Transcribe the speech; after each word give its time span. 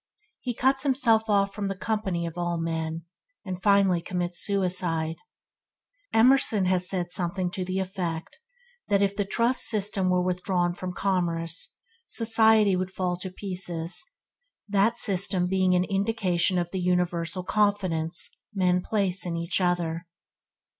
He 0.39 0.55
cuts 0.55 0.81
himself 0.81 1.29
off 1.29 1.53
from 1.53 1.67
the 1.67 1.75
company 1.77 2.25
of 2.25 2.35
all 2.35 2.57
men, 2.59 3.03
and 3.45 3.61
finally 3.61 4.01
commits 4.01 4.43
suicide. 4.43 5.17
Emerson 6.11 6.65
has 6.65 6.89
something 7.09 7.51
to 7.51 7.63
the 7.63 7.77
effect 7.77 8.39
that 8.87 9.03
if 9.03 9.15
the 9.15 9.25
trust 9.25 9.67
system 9.69 10.09
were 10.09 10.23
withdrawn 10.23 10.73
from 10.73 10.93
commerce, 10.95 11.75
society 12.07 12.75
would 12.75 12.89
fall 12.89 13.15
to 13.17 13.29
pieces; 13.29 14.03
that 14.67 14.97
system 14.97 15.45
being 15.45 15.75
an 15.75 15.83
indication 15.83 16.57
of 16.57 16.71
the 16.71 16.81
universal 16.81 17.43
confidence 17.43 18.27
men 18.55 18.81
place 18.81 19.23
in 19.23 19.37
each 19.37 19.61
other. 19.61 20.07